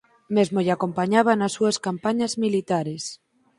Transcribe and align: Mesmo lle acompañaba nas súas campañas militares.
Mesmo 0.35 0.57
lle 0.65 0.73
acompañaba 0.77 1.31
nas 1.39 1.53
súas 1.57 1.77
campañas 1.87 2.33
militares. 2.43 3.03